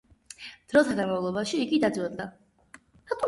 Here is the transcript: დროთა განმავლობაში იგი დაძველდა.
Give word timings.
დროთა 0.71 0.95
განმავლობაში 0.99 1.61
იგი 1.65 1.79
დაძველდა. 1.83 2.25